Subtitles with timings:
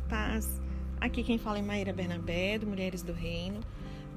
[0.00, 0.60] e paz.
[1.00, 3.60] Aqui quem fala é Maíra Bernabé, do Mulheres do Reino.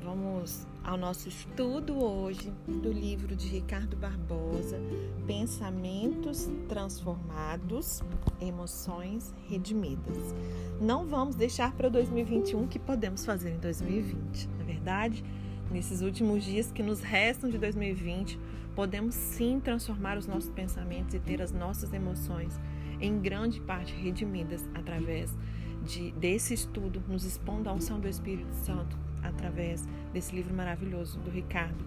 [0.01, 4.79] Vamos ao nosso estudo hoje do livro de Ricardo Barbosa,
[5.25, 8.01] Pensamentos Transformados,
[8.41, 10.35] Emoções Redimidas.
[10.81, 15.23] Não vamos deixar para 2021 que podemos fazer em 2020, na é verdade?
[15.71, 18.37] Nesses últimos dias que nos restam de 2020,
[18.75, 22.59] podemos sim transformar os nossos pensamentos e ter as nossas emoções
[22.99, 25.33] em grande parte redimidas através
[25.83, 31.29] de, desse estudo, nos expondo à unção do Espírito Santo através desse livro maravilhoso do
[31.29, 31.85] Ricardo,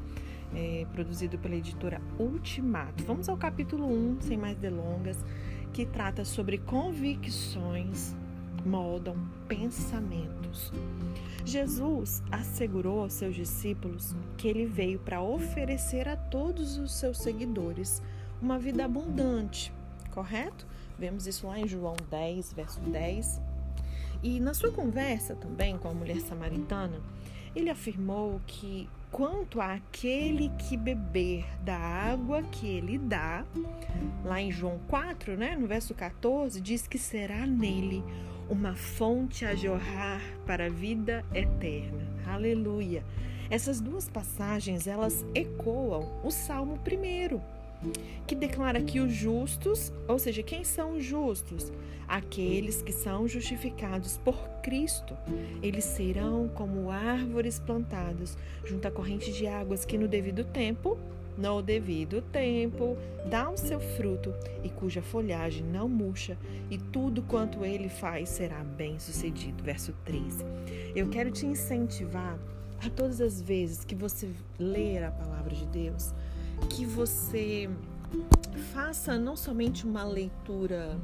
[0.55, 3.05] é, produzido pela editora Ultimato.
[3.05, 5.19] Vamos ao capítulo 1, sem mais delongas,
[5.73, 8.15] que trata sobre convicções
[8.67, 10.73] moldam pensamentos.
[11.45, 18.03] Jesus assegurou aos seus discípulos que ele veio para oferecer a todos os seus seguidores
[18.43, 19.73] uma vida abundante,
[20.11, 20.67] correto?
[20.99, 23.41] Vemos isso lá em João 10, verso 10.
[24.27, 27.01] E na sua conversa também com a mulher samaritana,
[27.55, 33.47] ele afirmou que quanto àquele que beber da água que ele dá,
[34.25, 38.03] lá em João 4, né, no verso 14, diz que será nele
[38.51, 42.05] uma fonte a jorrar para a vida eterna.
[42.27, 43.05] Aleluia.
[43.49, 47.56] Essas duas passagens, elas ecoam o Salmo 1
[48.27, 51.73] que declara que os justos, ou seja, quem são os justos?
[52.09, 55.17] Aqueles que são justificados por Cristo.
[55.63, 60.97] Eles serão como árvores plantadas junto à corrente de águas que no devido tempo,
[61.37, 62.97] no devido tempo,
[63.29, 66.39] dá o seu fruto e cuja folhagem não murcha,
[66.71, 69.63] e tudo quanto ele faz será bem sucedido.
[69.63, 70.45] Verso 13.
[70.95, 72.39] Eu quero te incentivar
[72.85, 76.15] a todas as vezes que você ler a palavra de Deus,
[76.71, 77.71] que você
[78.73, 80.99] faça não somente uma leitura,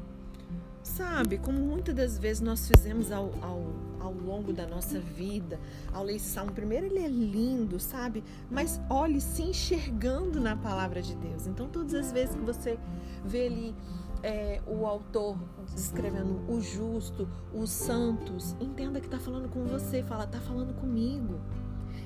[0.82, 5.58] sabe, como muitas das vezes nós fizemos ao, ao, ao longo da nossa vida,
[5.92, 11.14] ao ler Salmo, primeiro ele é lindo, sabe, mas olhe se enxergando na palavra de
[11.16, 11.46] Deus.
[11.46, 12.78] Então, todas as vezes que você
[13.24, 13.74] vê ali
[14.22, 15.36] é, o autor
[15.74, 21.40] descrevendo o justo, os santos, entenda que está falando com você, fala, está falando comigo.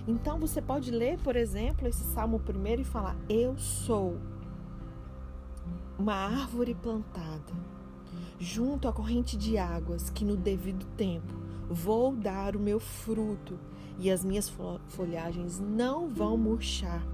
[0.07, 4.17] Então você pode ler, por exemplo, esse salmo primeiro e falar: Eu sou
[5.99, 7.53] uma árvore plantada
[8.39, 11.35] junto à corrente de águas, que no devido tempo
[11.69, 13.59] vou dar o meu fruto
[13.99, 14.53] e as minhas
[14.89, 17.05] folhagens não vão murchar.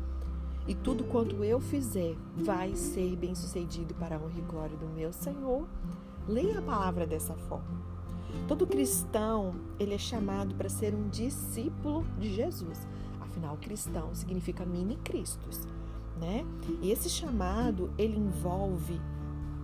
[0.66, 4.86] E tudo quanto eu fizer vai ser bem sucedido para a honra e glória do
[4.86, 5.66] meu Senhor.
[6.28, 7.91] Leia a palavra dessa forma.
[8.48, 12.86] Todo cristão, ele é chamado para ser um discípulo de Jesus.
[13.20, 15.66] Afinal, cristão significa mini Cristos,
[16.20, 16.44] né?
[16.80, 19.00] E esse chamado, ele envolve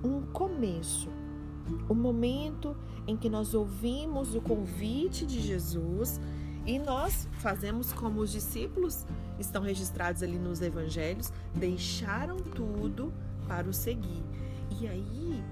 [0.03, 1.09] um começo,
[1.89, 2.77] o momento
[3.07, 6.21] em que nós ouvimos o convite de Jesus
[6.65, 9.07] e nós fazemos como os discípulos
[9.39, 13.13] estão registrados ali nos evangelhos, deixaram tudo
[13.47, 14.23] para o seguir.
[14.81, 15.43] E aí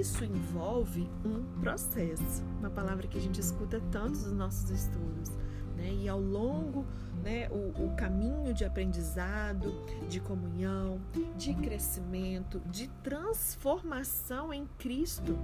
[0.00, 5.30] isso envolve um processo, uma palavra que a gente escuta tanto nos nossos estudos.
[5.76, 5.92] Né?
[6.02, 6.86] E ao longo,
[7.22, 9.72] né, o, o caminho de aprendizado,
[10.08, 11.00] de comunhão,
[11.36, 15.38] de crescimento, de transformação em Cristo,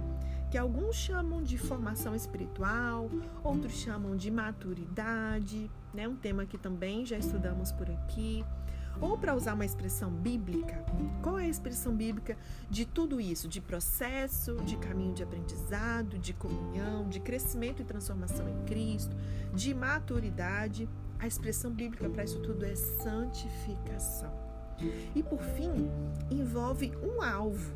[0.49, 3.09] que alguns chamam de formação espiritual,
[3.43, 6.07] outros chamam de maturidade, né?
[6.07, 8.43] um tema que também já estudamos por aqui.
[9.01, 10.83] Ou para usar uma expressão bíblica,
[11.21, 12.37] qual é a expressão bíblica
[12.69, 13.47] de tudo isso?
[13.47, 19.15] De processo, de caminho de aprendizado, de comunhão, de crescimento e transformação em Cristo,
[19.53, 20.89] de maturidade.
[21.17, 24.31] A expressão bíblica para isso tudo é santificação.
[25.15, 25.89] E por fim,
[26.29, 27.73] envolve um alvo,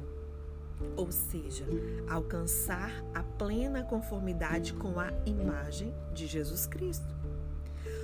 [0.96, 1.66] ou seja,
[2.10, 7.14] alcançar a plena conformidade com a imagem de Jesus Cristo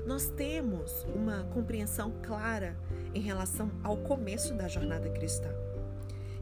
[0.06, 2.76] nós temos uma compreensão clara
[3.14, 5.50] em relação ao começo da jornada cristã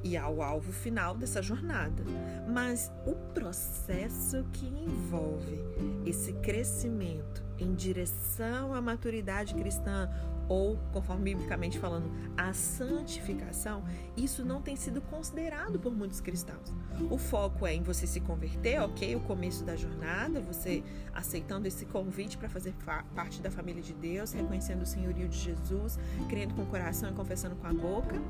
[0.04, 2.04] e ao alvo final dessa jornada,
[2.48, 5.60] mas o processo que envolve
[6.06, 10.10] esse crescimento em direção à maturidade cristã
[10.50, 13.84] ou, conforme biblicamente falando, a santificação,
[14.16, 16.74] isso não tem sido considerado por muitos cristãos.
[17.10, 19.16] O foco é em você se converter, ok?
[19.16, 20.84] O começo da jornada, você
[21.14, 22.74] aceitando esse convite para fazer
[23.16, 26.00] parte da família de Deus, reconhecendo o senhorio de Jesus,
[26.30, 28.22] crendo com o coração e confessando com a boca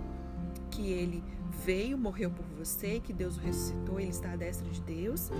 [0.77, 1.23] que ele
[1.65, 5.31] veio, morreu por você, que Deus o ressuscitou, ele está à destra de Deus.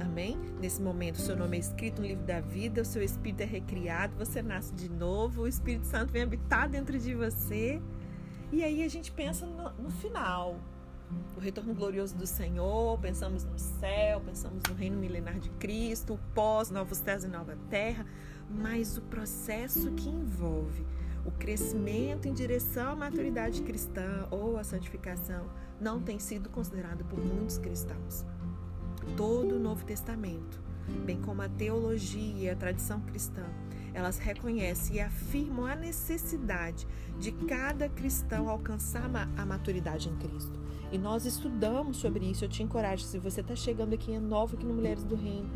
[0.00, 0.38] Amém?
[0.58, 3.44] Nesse momento, o seu nome é escrito no livro da vida, o seu espírito é
[3.44, 7.80] recriado, você nasce de novo, o Espírito Santo vem habitar dentro de você.
[8.50, 10.58] E aí a gente pensa no, no final.
[11.36, 16.18] o retorno glorioso do Senhor, pensamos no céu, pensamos no reino milenar de Cristo, o
[16.34, 18.06] pós, novos céus e nova terra,
[18.48, 20.86] mas o processo que envolve
[21.24, 25.46] o crescimento em direção à maturidade cristã ou à santificação
[25.80, 28.24] não tem sido considerado por muitos cristãos.
[29.16, 30.60] Todo o Novo Testamento,
[31.04, 33.44] bem como a teologia e a tradição cristã,
[33.92, 36.86] elas reconhecem e afirmam a necessidade
[37.18, 40.58] de cada cristão alcançar a maturidade em Cristo.
[40.92, 42.44] E nós estudamos sobre isso.
[42.44, 45.50] Eu te encorajo, se você está chegando aqui é novo aqui no Mulheres do Reino,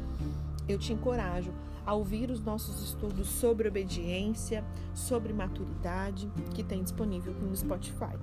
[0.68, 1.52] eu te encorajo
[1.86, 4.64] a ouvir os nossos estudos sobre obediência,
[4.94, 8.16] sobre maturidade, que tem disponível no Spotify.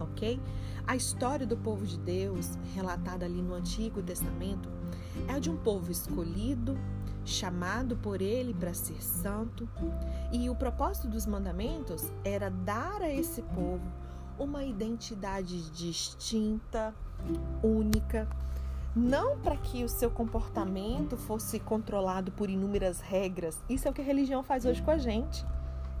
[0.00, 0.40] Ok?
[0.86, 4.68] A história do povo de Deus, relatada ali no Antigo Testamento,
[5.26, 6.78] é a de um povo escolhido,
[7.24, 9.68] chamado por ele para ser santo,
[10.32, 13.82] e o propósito dos mandamentos era dar a esse povo
[14.38, 16.94] uma identidade distinta,
[17.62, 18.28] única,
[18.94, 23.58] não para que o seu comportamento fosse controlado por inúmeras regras.
[23.68, 25.44] Isso é o que a religião faz hoje com a gente,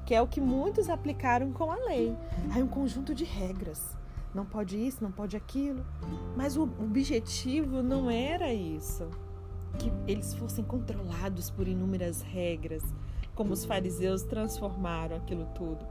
[0.04, 2.16] que é o que muitos aplicaram com a lei.
[2.52, 3.96] Aí um conjunto de regras.
[4.34, 5.84] Não pode isso, não pode aquilo.
[6.36, 9.08] Mas o objetivo não era isso.
[9.78, 12.82] Que eles fossem controlados por inúmeras regras,
[13.34, 15.86] como os fariseus transformaram aquilo tudo.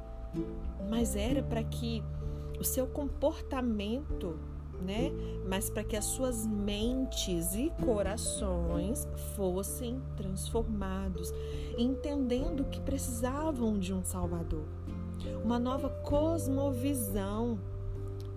[0.89, 2.03] Mas era para que
[2.59, 4.39] o seu comportamento
[4.81, 5.11] né?
[5.47, 11.31] Mas para que as suas mentes e corações fossem transformados,
[11.77, 14.65] entendendo que precisavam de um Salvador.
[15.43, 17.59] Uma nova cosmovisão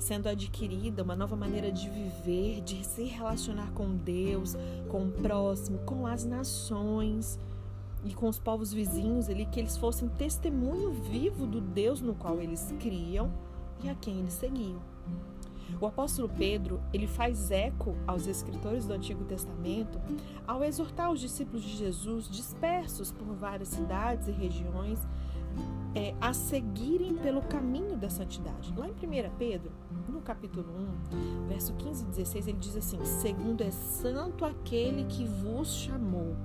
[0.00, 4.56] sendo adquirida, uma nova maneira de viver, de se relacionar com Deus,
[4.88, 7.38] com o próximo, com as nações
[8.02, 12.40] e com os povos vizinhos ali, que eles fossem testemunho vivo do Deus no qual
[12.40, 13.30] eles criam
[13.82, 14.80] e a quem eles seguiam.
[15.80, 20.00] O apóstolo Pedro, ele faz eco aos escritores do Antigo Testamento
[20.46, 24.98] ao exortar os discípulos de Jesus dispersos por várias cidades e regiões
[25.94, 28.72] é, a seguirem pelo caminho da santidade.
[28.76, 29.72] Lá em 1 Pedro,
[30.08, 30.66] no capítulo
[31.44, 36.36] 1, verso 15 e 16, ele diz assim: Segundo é santo aquele que vos chamou,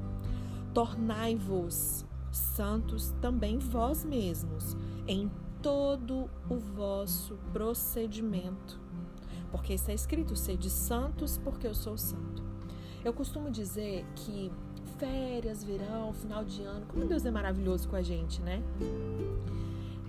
[0.73, 4.75] tornai-vos santos também vós mesmos,
[5.07, 5.29] em
[5.65, 8.79] todo o vosso procedimento
[9.49, 12.43] porque está escrito: sede santos, porque eu sou santo.
[13.03, 14.51] Eu costumo dizer que
[14.99, 18.61] férias, verão, final de ano, como Deus é maravilhoso com a gente, né?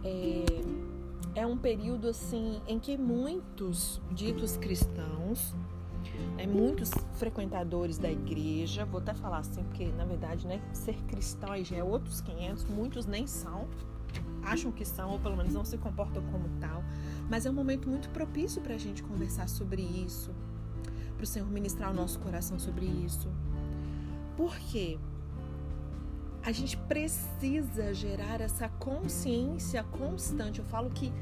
[0.04, 5.54] É, é um período assim em que muitos ditos cristãos,
[6.36, 11.56] né, muitos frequentadores da igreja, vou até falar assim, porque na verdade, né, ser cristão
[11.64, 13.66] já é outros 500, muitos nem são,
[14.46, 16.82] acham que são, ou pelo menos não se comportam como tal.
[17.28, 20.30] Mas é um momento muito propício para a gente conversar sobre isso,
[21.16, 23.28] para o Senhor ministrar o nosso coração sobre isso.
[24.36, 24.98] Por quê?
[26.42, 30.60] A gente precisa gerar essa consciência constante.
[30.60, 31.12] Eu falo que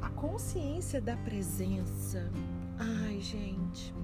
[0.00, 2.28] a consciência da presença.
[2.78, 3.94] Ai, gente.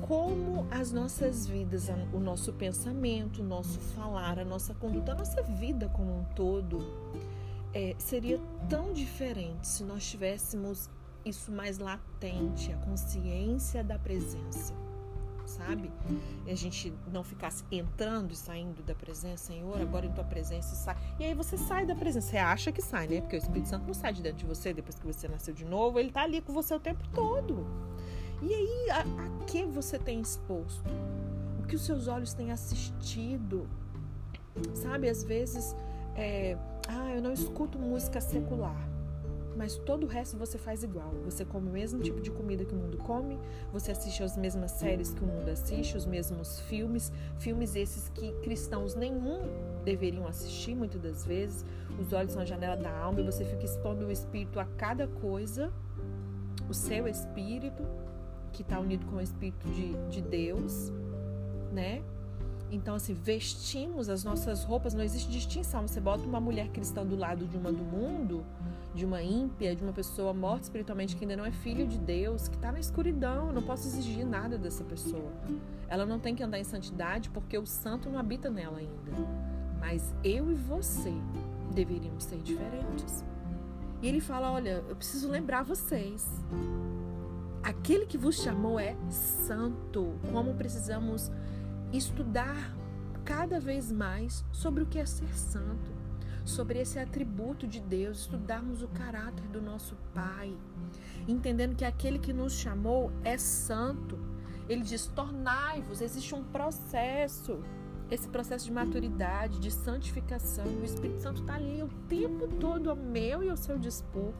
[0.00, 5.42] Como as nossas vidas, o nosso pensamento, o nosso falar, a nossa conduta, a nossa
[5.42, 6.78] vida como um todo
[7.74, 8.40] é, seria
[8.70, 10.88] tão diferente se nós tivéssemos
[11.24, 14.72] isso mais latente, a consciência da presença,
[15.44, 15.90] sabe?
[16.46, 20.76] E a gente não ficasse entrando e saindo da presença, Senhor, agora em tua presença
[20.76, 20.96] sai.
[21.18, 23.20] E aí você sai da presença, você acha que sai, né?
[23.20, 25.64] Porque o Espírito Santo não sai de dentro de você depois que você nasceu de
[25.64, 27.66] novo, ele tá ali com você o tempo todo.
[28.42, 30.84] E aí, a, a que você tem exposto?
[31.58, 33.66] O que os seus olhos têm assistido?
[34.74, 35.74] Sabe, às vezes
[36.16, 36.56] é,
[36.88, 38.88] ah, eu não escuto música secular.
[39.56, 41.12] Mas todo o resto você faz igual.
[41.24, 43.38] Você come o mesmo tipo de comida que o mundo come,
[43.72, 48.32] você assiste as mesmas séries que o mundo assiste, os mesmos filmes, filmes esses que
[48.42, 49.42] cristãos nenhum
[49.84, 51.64] deveriam assistir muitas das vezes.
[52.00, 55.06] Os olhos são a janela da alma e você fica expondo o espírito a cada
[55.06, 55.72] coisa,
[56.68, 57.84] o seu espírito,
[58.52, 60.92] que está unido com o espírito de, de Deus,
[61.72, 62.02] né?
[62.74, 65.86] Então, assim, vestimos as nossas roupas, não existe distinção.
[65.86, 68.44] Você bota uma mulher cristã do lado de uma do mundo,
[68.92, 72.48] de uma ímpia, de uma pessoa morta espiritualmente que ainda não é filho de Deus,
[72.48, 73.46] que está na escuridão.
[73.46, 75.32] Eu não posso exigir nada dessa pessoa.
[75.88, 79.12] Ela não tem que andar em santidade porque o santo não habita nela ainda.
[79.78, 81.12] Mas eu e você
[81.72, 83.24] deveríamos ser diferentes.
[84.02, 86.28] E ele fala: Olha, eu preciso lembrar vocês.
[87.62, 90.18] Aquele que vos chamou é santo.
[90.32, 91.30] Como precisamos
[91.96, 92.74] estudar
[93.24, 95.92] cada vez mais sobre o que é ser santo,
[96.44, 100.54] sobre esse atributo de Deus, estudarmos o caráter do nosso Pai,
[101.26, 104.18] entendendo que aquele que nos chamou é santo.
[104.68, 107.60] Ele diz: tornai-vos, existe um processo,
[108.10, 110.66] esse processo de maturidade, de santificação.
[110.66, 114.32] O Espírito Santo está ali o tempo todo ao meu e ao seu dispor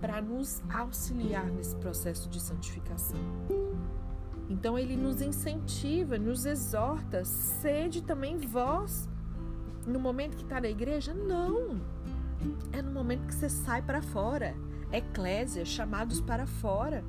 [0.00, 3.18] para nos auxiliar nesse processo de santificação.
[4.48, 9.08] Então ele nos incentiva, nos exorta, sede também vós
[9.86, 11.14] no momento que está na igreja?
[11.14, 11.80] Não.
[12.72, 14.54] É no momento que você sai para fora.
[14.92, 17.04] Eclésia, chamados para fora.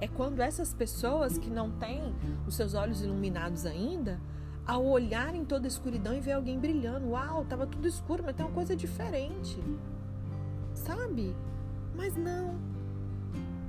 [0.00, 2.14] É quando essas pessoas que não têm
[2.46, 4.20] os seus olhos iluminados ainda,
[4.66, 8.44] ao olharem toda a escuridão e ver alguém brilhando, uau, estava tudo escuro, mas tem
[8.44, 9.58] uma coisa diferente.
[10.74, 11.34] Sabe?
[11.94, 12.75] Mas não.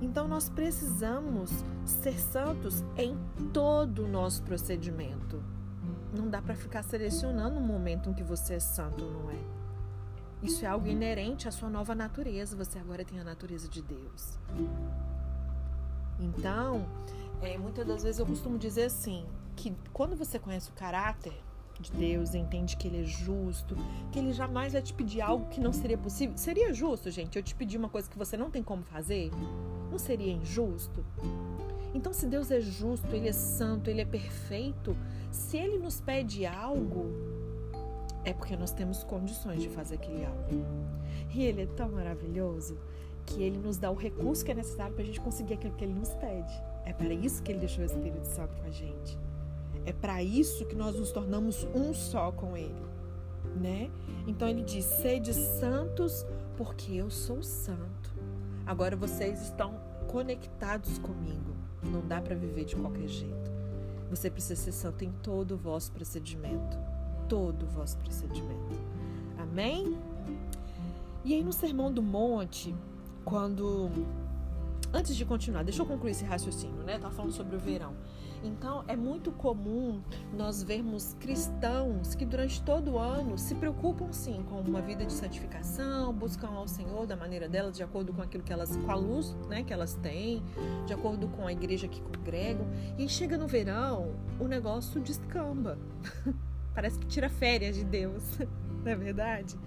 [0.01, 1.51] Então nós precisamos
[1.85, 3.17] ser santos em
[3.51, 5.43] todo o nosso procedimento.
[6.15, 9.39] Não dá para ficar selecionando o momento em que você é santo ou não é.
[10.43, 12.55] Isso é algo inerente à sua nova natureza.
[12.55, 14.37] Você agora tem a natureza de Deus.
[16.19, 16.87] Então,
[17.41, 19.25] é, muitas das vezes eu costumo dizer assim,
[19.55, 21.33] que quando você conhece o caráter
[21.81, 23.75] de Deus, entende que Ele é justo,
[24.11, 26.37] que Ele jamais vai te pedir algo que não seria possível.
[26.37, 29.31] Seria justo, gente, eu te pedir uma coisa que você não tem como fazer?
[29.91, 31.03] Não seria injusto?
[31.93, 34.95] Então, se Deus é justo, Ele é santo, Ele é perfeito,
[35.31, 37.05] se Ele nos pede algo,
[38.23, 40.65] é porque nós temos condições de fazer aquele algo.
[41.33, 42.77] E Ele é tão maravilhoso
[43.25, 45.83] que Ele nos dá o recurso que é necessário para a gente conseguir aquilo que
[45.83, 46.53] Ele nos pede.
[46.85, 49.17] É para isso que Ele deixou o Espírito Santo com a gente.
[49.87, 52.75] É para isso que nós nos tornamos um só com Ele,
[53.55, 53.89] né?
[54.27, 56.25] Então Ele diz: sede santos,
[56.57, 58.11] porque eu sou santo.
[58.65, 59.79] Agora vocês estão
[60.09, 61.55] conectados comigo.
[61.81, 63.49] Não dá para viver de qualquer jeito.
[64.09, 66.77] Você precisa ser santo em todo o vosso procedimento.
[67.29, 68.75] Todo o vosso procedimento.
[69.37, 69.97] Amém?
[71.23, 72.75] E aí no Sermão do Monte,
[73.23, 73.89] quando.
[74.93, 76.99] Antes de continuar, deixa eu concluir esse raciocínio, né?
[76.99, 77.93] Tá falando sobre o verão.
[78.43, 80.01] Então, é muito comum
[80.33, 85.13] nós vermos cristãos que durante todo o ano se preocupam sim com uma vida de
[85.13, 88.95] santificação, buscam ao Senhor da maneira delas, de acordo com aquilo que elas, com a
[88.95, 90.43] luz, né, que elas têm,
[90.85, 92.67] de acordo com a igreja que congregam.
[92.97, 95.77] E chega no verão, o negócio descamba.
[96.73, 98.23] Parece que tira férias de Deus,
[98.83, 99.57] não é verdade?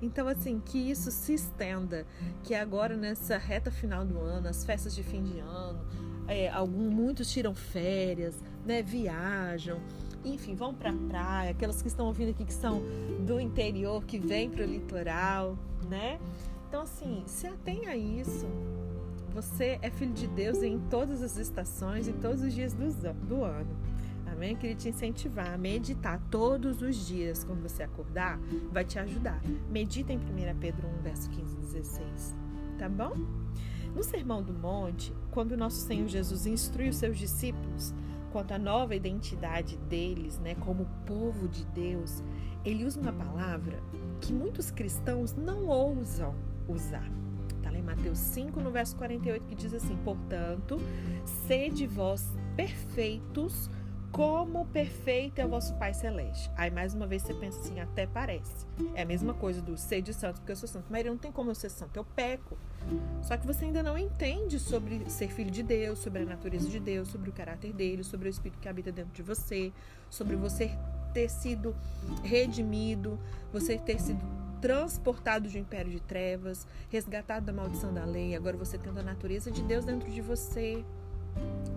[0.00, 2.06] Então, assim, que isso se estenda,
[2.42, 5.80] que agora nessa reta final do ano, as festas de fim de ano,
[6.28, 9.80] é, algum, muitos tiram férias, né, viajam,
[10.24, 12.82] enfim, vão para a praia, aquelas que estão ouvindo aqui que são
[13.26, 16.18] do interior, que vêm para o litoral, né?
[16.68, 18.46] Então, assim, se atenha a isso.
[19.34, 22.88] Você é filho de Deus em todas as estações, em todos os dias do,
[23.26, 23.76] do ano.
[24.26, 24.52] Amém?
[24.52, 28.38] Eu queria te incentivar a meditar todos os dias quando você acordar,
[28.72, 29.40] vai te ajudar.
[29.70, 32.34] Medita em 1 Pedro 1, verso 15 e 16.
[32.78, 33.12] Tá bom?
[33.94, 37.92] No Sermão do Monte, quando nosso Senhor Jesus instrui os seus discípulos
[38.32, 42.22] quanto à nova identidade deles, né, como povo de Deus,
[42.64, 43.82] ele usa uma palavra
[44.20, 46.34] que muitos cristãos não ousam
[46.68, 47.08] usar.
[47.56, 50.80] Está lá em Mateus 5, no verso 48, que diz assim: Portanto,
[51.46, 53.68] sede vós perfeitos,
[54.14, 56.48] como perfeito é o vosso Pai Celeste.
[56.56, 58.64] Aí mais uma vez você pensa assim, até parece.
[58.94, 60.86] É a mesma coisa do ser de santo, porque eu sou santo.
[60.88, 62.56] Mas não tem como eu ser santo, eu peco.
[63.22, 66.78] Só que você ainda não entende sobre ser filho de Deus, sobre a natureza de
[66.78, 69.72] Deus, sobre o caráter dele, sobre o Espírito que habita dentro de você,
[70.08, 70.70] sobre você
[71.12, 71.74] ter sido
[72.22, 73.18] redimido,
[73.52, 74.20] você ter sido
[74.60, 79.50] transportado um império de trevas, resgatado da maldição da lei, agora você tendo a natureza
[79.50, 80.84] de Deus dentro de você,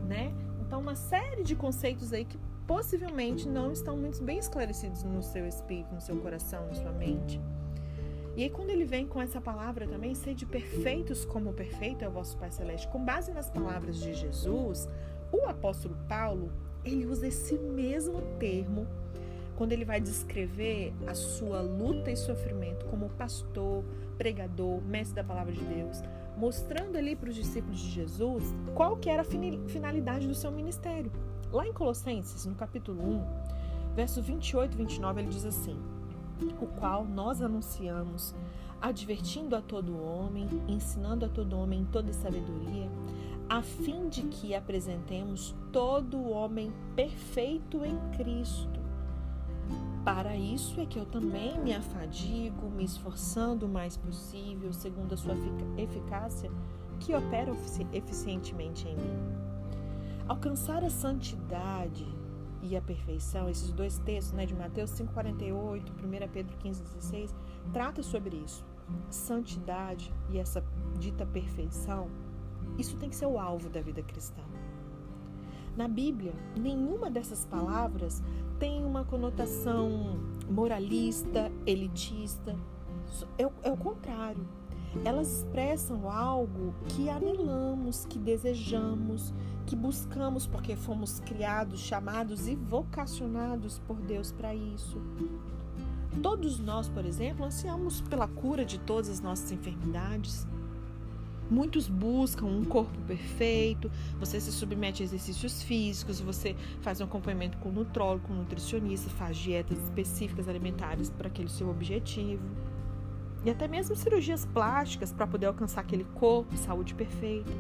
[0.08, 0.32] né?
[0.68, 5.48] Então, uma série de conceitos aí que possivelmente não estão muito bem esclarecidos no seu
[5.48, 7.40] espírito, no seu coração, na sua mente.
[8.36, 12.12] E aí, quando ele vem com essa palavra também, sede perfeitos como perfeito é o
[12.12, 14.90] vosso Pai Celeste, com base nas palavras de Jesus,
[15.32, 16.52] o apóstolo Paulo,
[16.84, 18.86] ele usa esse mesmo termo
[19.56, 23.86] quando ele vai descrever a sua luta e sofrimento como pastor,
[24.18, 26.04] pregador, mestre da palavra de Deus,
[26.38, 31.12] mostrando ali para os discípulos de Jesus qual que era a finalidade do seu ministério.
[31.52, 35.80] Lá em Colossenses, no capítulo 1, verso 28 e 29, ele diz assim:
[36.62, 38.36] O qual nós anunciamos,
[38.80, 42.90] advertindo a todo homem, ensinando a todo homem em toda sabedoria,
[43.50, 48.87] a fim de que apresentemos todo homem perfeito em Cristo.
[50.08, 55.18] Para isso é que eu também me afadigo, me esforçando o mais possível, segundo a
[55.18, 55.34] sua
[55.78, 56.50] eficácia,
[56.98, 57.54] que opera
[57.92, 59.20] eficientemente em mim.
[60.26, 62.08] Alcançar a santidade
[62.62, 67.36] e a perfeição, esses dois textos né, de Mateus 5,48, 1 Pedro 15,16,
[67.74, 68.66] trata sobre isso.
[69.10, 70.64] Santidade e essa
[70.98, 72.08] dita perfeição,
[72.78, 74.42] isso tem que ser o alvo da vida cristã.
[75.78, 78.24] Na Bíblia, nenhuma dessas palavras
[78.58, 80.20] tem uma conotação
[80.50, 82.56] moralista, elitista.
[83.38, 84.44] É, é o contrário.
[85.06, 89.32] Elas expressam algo que anelamos, que desejamos,
[89.68, 95.00] que buscamos porque fomos criados, chamados e vocacionados por Deus para isso.
[96.24, 100.48] Todos nós, por exemplo, ansiamos pela cura de todas as nossas enfermidades.
[101.50, 103.90] Muitos buscam um corpo perfeito,
[104.20, 109.38] você se submete a exercícios físicos, você faz um acompanhamento com nutrólogo, com nutricionista, faz
[109.38, 112.44] dietas específicas alimentares para aquele seu objetivo.
[113.46, 117.52] E até mesmo cirurgias plásticas para poder alcançar aquele corpo e saúde perfeita.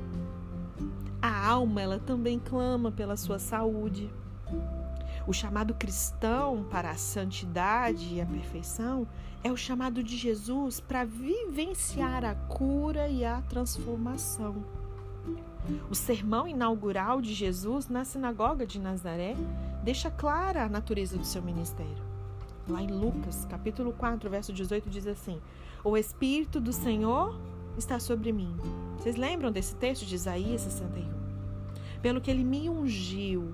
[1.21, 4.09] A alma, ela também clama pela sua saúde.
[5.27, 9.05] O chamado cristão para a santidade e a perfeição
[9.43, 14.63] é o chamado de Jesus para vivenciar a cura e a transformação.
[15.89, 19.35] O sermão inaugural de Jesus na sinagoga de Nazaré
[19.83, 22.07] deixa clara a natureza do seu ministério.
[22.65, 25.41] Lá em Lucas, capítulo 4, verso 18, diz assim:
[25.83, 27.37] O Espírito do Senhor
[27.77, 28.55] está sobre mim.
[28.97, 31.05] Vocês lembram desse texto de Isaías 61?
[32.01, 33.53] Pelo que ele me ungiu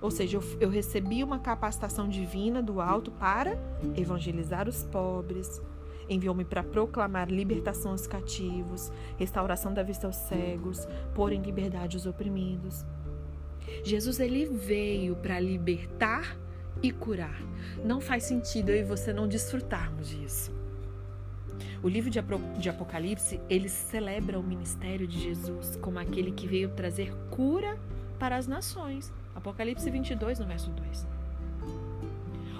[0.00, 3.58] ou seja, eu, eu recebi uma capacitação divina do alto para
[3.96, 5.60] evangelizar os pobres,
[6.08, 12.06] enviou-me para proclamar libertação aos cativos, restauração da vista aos cegos, pôr em liberdade os
[12.06, 12.84] oprimidos.
[13.84, 16.36] Jesus ele veio para libertar
[16.82, 17.40] e curar.
[17.84, 20.56] Não faz sentido eu e você não desfrutarmos disso.
[21.82, 27.14] O livro de Apocalipse, ele celebra o ministério de Jesus como aquele que veio trazer
[27.30, 27.78] cura
[28.18, 29.12] para as nações.
[29.48, 31.06] Apocalipse 22, no verso 2.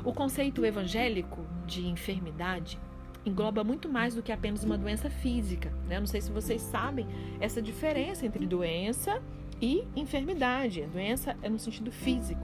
[0.04, 2.78] O conceito evangélico de enfermidade
[3.26, 5.71] engloba muito mais do que apenas uma doença física.
[5.87, 6.00] Né?
[6.00, 7.07] Não sei se vocês sabem
[7.40, 9.21] essa diferença entre doença
[9.61, 10.83] e enfermidade.
[10.83, 12.40] A doença é no sentido físico.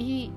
[0.00, 0.32] E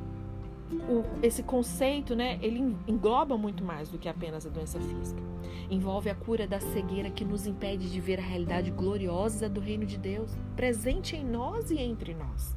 [0.75, 5.21] o, esse conceito, né, ele engloba muito mais do que apenas a doença física.
[5.69, 9.85] Envolve a cura da cegueira que nos impede de ver a realidade gloriosa do reino
[9.85, 12.55] de Deus, presente em nós e entre nós.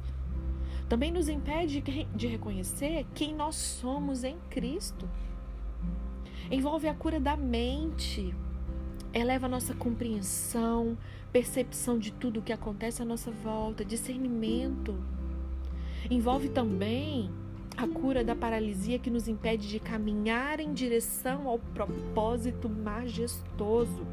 [0.87, 1.81] Também nos impede
[2.13, 5.09] de reconhecer quem nós somos em Cristo.
[6.51, 8.35] Envolve a cura da mente,
[9.11, 10.97] eleva a nossa compreensão,
[11.31, 14.95] percepção de tudo o que acontece à nossa volta, discernimento.
[16.09, 17.31] Envolve também
[17.77, 24.05] a cura da paralisia que nos impede de caminhar em direção ao propósito majestoso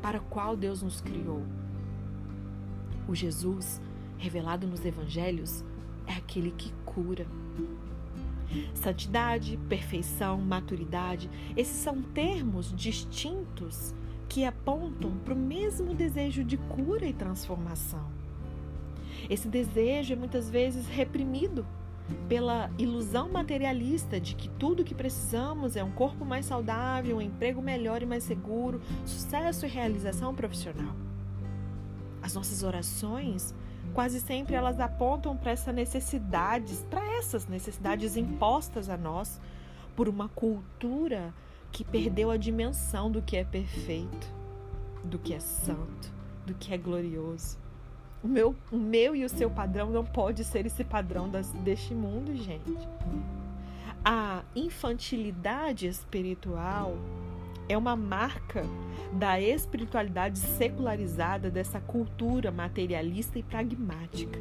[0.00, 1.42] para o qual Deus nos criou.
[3.06, 3.80] O Jesus
[4.16, 5.64] revelado nos evangelhos
[6.06, 7.26] é aquele que cura.
[8.74, 13.94] Santidade, perfeição, maturidade, esses são termos distintos
[14.28, 18.10] que apontam para o mesmo desejo de cura e transformação.
[19.28, 21.66] Esse desejo é muitas vezes reprimido
[22.28, 27.60] pela ilusão materialista de que tudo que precisamos é um corpo mais saudável, um emprego
[27.60, 30.94] melhor e mais seguro, sucesso e realização profissional.
[32.22, 33.54] As nossas orações,
[33.94, 39.40] quase sempre elas apontam para essas necessidades, para essas necessidades impostas a nós
[39.96, 41.34] por uma cultura
[41.72, 44.32] que perdeu a dimensão do que é perfeito,
[45.04, 46.12] do que é santo,
[46.46, 47.58] do que é glorioso.
[48.22, 51.94] O meu, o meu e o seu padrão não pode ser esse padrão das, deste
[51.94, 52.76] mundo, gente.
[54.04, 56.96] A infantilidade espiritual
[57.68, 58.64] é uma marca
[59.12, 64.38] da espiritualidade secularizada dessa cultura materialista e pragmática.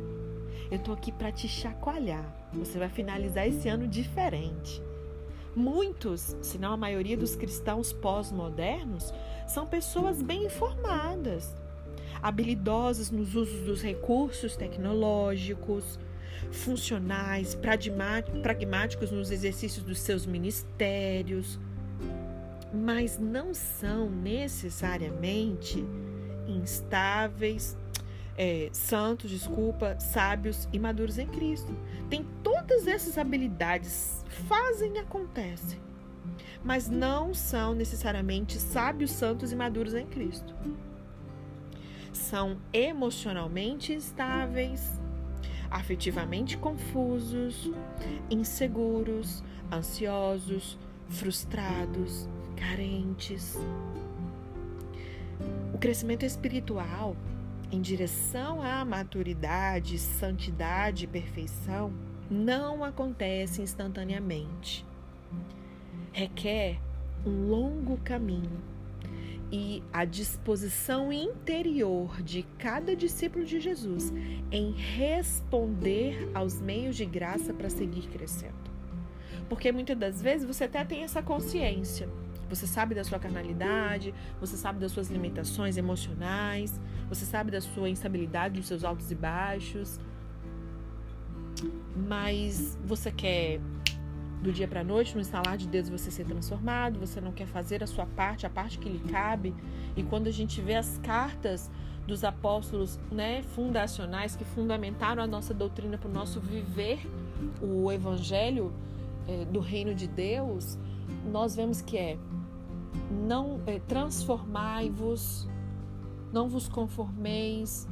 [0.70, 2.26] Eu tô aqui para te chacoalhar.
[2.54, 4.82] Você vai finalizar esse ano diferente.
[5.56, 9.14] Muitos, se não a maioria dos cristãos pós-modernos,
[9.48, 11.56] são pessoas bem informadas,
[12.22, 16.00] habilidosos nos usos dos recursos tecnológicos,
[16.52, 17.56] funcionais,
[18.42, 21.60] pragmáticos nos exercícios dos seus ministérios,
[22.74, 25.84] mas não são necessariamente
[26.48, 27.78] instáveis,
[28.38, 31.76] é, santos, desculpa, sábios e maduros em Cristo.
[32.10, 35.80] Tem todas essas habilidades, fazem e acontecem,
[36.64, 40.56] mas não são necessariamente sábios, santos e maduros em Cristo
[42.14, 45.00] são emocionalmente instáveis,
[45.70, 47.72] afetivamente confusos,
[48.30, 53.58] inseguros, ansiosos, frustrados, carentes.
[55.74, 57.16] O crescimento espiritual
[57.72, 61.94] em direção à maturidade, santidade e perfeição
[62.30, 64.86] não acontece instantaneamente.
[66.12, 66.80] Requer
[67.26, 68.69] um longo caminho
[69.52, 74.14] e a disposição interior de cada discípulo de Jesus
[74.52, 78.70] em responder aos meios de graça para seguir crescendo.
[79.48, 82.08] Porque muitas das vezes você até tem essa consciência.
[82.50, 87.90] Você sabe da sua carnalidade, você sabe das suas limitações emocionais, você sabe da sua
[87.90, 90.00] instabilidade, dos seus altos e baixos.
[92.08, 93.60] Mas você quer
[94.42, 97.48] do dia para a noite, no instalar de dedos você ser transformado, você não quer
[97.48, 99.54] fazer a sua parte, a parte que lhe cabe.
[99.96, 101.70] E quando a gente vê as cartas
[102.08, 107.00] dos apóstolos, né, fundacionais que fundamentaram a nossa doutrina para o nosso viver,
[107.62, 108.74] o evangelho
[109.28, 110.78] é, do reino de Deus,
[111.32, 112.18] nós vemos que é
[113.12, 115.48] não é, transformai-vos,
[116.32, 117.88] não vos conformeis,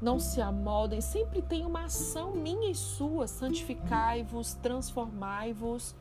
[0.00, 5.94] não se amoldem, sempre tem uma ação minha e sua, santificai-vos, transformai-vos.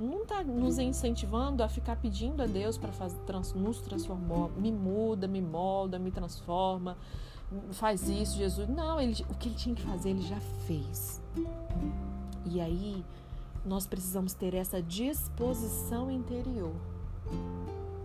[0.00, 2.90] Não está nos incentivando a ficar pedindo a Deus para
[3.26, 6.96] trans, nos transformar, me muda, me molda, me transforma,
[7.72, 8.68] faz isso, Jesus.
[8.68, 11.22] Não, ele, o que ele tinha que fazer, ele já fez.
[12.46, 13.04] E aí,
[13.64, 16.74] nós precisamos ter essa disposição interior,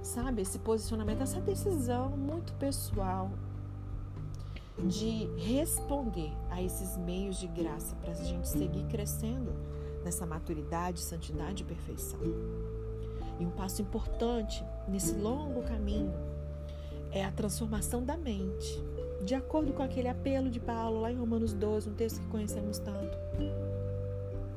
[0.01, 0.41] sabe?
[0.41, 3.31] Esse posicionamento, essa decisão muito pessoal,
[4.87, 9.53] de responder a esses meios de graça para a gente seguir crescendo
[10.03, 12.19] nessa maturidade, santidade e perfeição.
[13.39, 16.13] E um passo importante nesse longo caminho
[17.11, 18.81] é a transformação da mente,
[19.23, 22.79] de acordo com aquele apelo de Paulo lá em Romanos 12, um texto que conhecemos
[22.79, 23.17] tanto.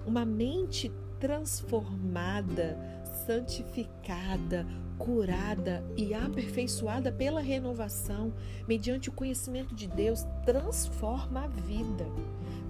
[0.06, 2.76] Uma mente transformada,
[3.12, 4.66] santificada,
[4.98, 8.32] curada e aperfeiçoada pela renovação,
[8.68, 12.06] mediante o conhecimento de Deus, transforma a vida,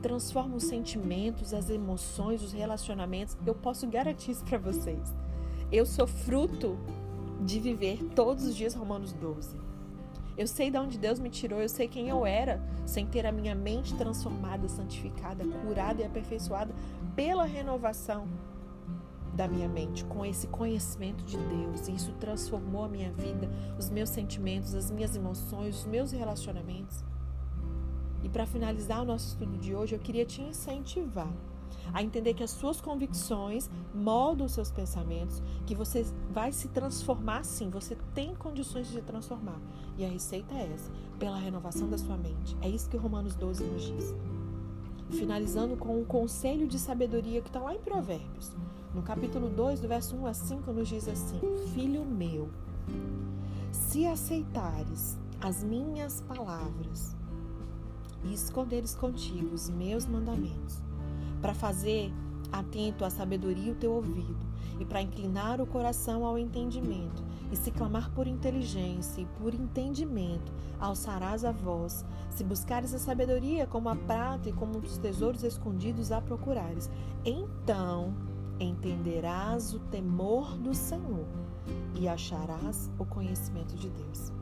[0.00, 3.36] transforma os sentimentos, as emoções, os relacionamentos.
[3.46, 5.14] Eu posso garantir isso para vocês.
[5.70, 6.78] Eu sou fruto
[7.44, 9.56] de viver todos os dias Romanos 12.
[10.36, 13.32] Eu sei de onde Deus me tirou, eu sei quem eu era, sem ter a
[13.32, 16.74] minha mente transformada, santificada, curada e aperfeiçoada
[17.14, 18.26] pela renovação
[19.34, 21.88] da minha mente com esse conhecimento de Deus.
[21.88, 27.04] E isso transformou a minha vida, os meus sentimentos, as minhas emoções, os meus relacionamentos.
[28.22, 31.32] E para finalizar o nosso estudo de hoje, eu queria te incentivar
[31.92, 37.44] a entender que as suas convicções moldam os seus pensamentos, que você vai se transformar
[37.44, 39.60] sim, você tem condições de se transformar.
[39.98, 42.56] E a receita é essa, pela renovação da sua mente.
[42.60, 44.14] É isso que Romanos 12 nos diz.
[45.12, 48.50] Finalizando com um conselho de sabedoria que está lá em Provérbios.
[48.94, 51.38] No capítulo 2, do verso 1 a 5, nos diz assim:
[51.74, 52.48] Filho meu,
[53.70, 57.14] se aceitares as minhas palavras
[58.24, 60.82] e esconderes contigo os meus mandamentos,
[61.40, 62.12] para fazer
[62.50, 64.46] atento à sabedoria o teu ouvido,
[64.80, 67.22] e para inclinar o coração ao entendimento,
[67.52, 72.04] e se clamar por inteligência e por entendimento, alçarás a voz.
[72.30, 76.90] Se buscares a sabedoria como a prata e como os tesouros escondidos a procurares,
[77.24, 78.14] então
[78.58, 81.26] entenderás o temor do Senhor
[81.94, 84.32] e acharás o conhecimento de Deus.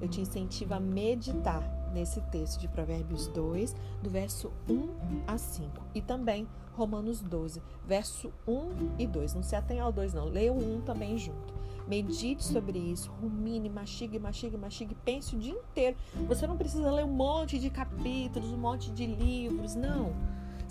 [0.00, 1.62] Eu te incentivo a meditar
[1.94, 8.32] nesse texto de Provérbios 2, do verso 1 a 5, e também Romanos 12, verso
[8.46, 9.34] 1 e 2.
[9.34, 11.61] Não se atenha ao 2, não, leia o 1 também junto.
[11.86, 15.96] Medite sobre isso, rumine, mastigue, mastigue, mastigue, pense o dia inteiro.
[16.28, 20.12] Você não precisa ler um monte de capítulos, um monte de livros, não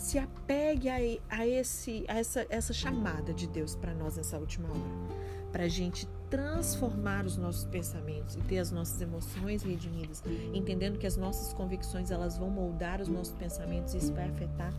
[0.02, 0.95] se apegue a,
[1.30, 5.21] a, esse, a essa, essa chamada de Deus para nós nessa última hora.
[5.52, 11.06] Para a gente transformar os nossos pensamentos e ter as nossas emoções redimidas, entendendo que
[11.06, 14.74] as nossas convicções elas vão moldar os nossos pensamentos e isso vai afetar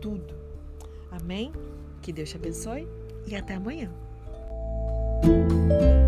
[0.00, 0.34] tudo.
[1.10, 1.52] Amém?
[2.02, 2.88] Que Deus te abençoe
[3.26, 3.92] e até amanhã.
[5.24, 6.03] Música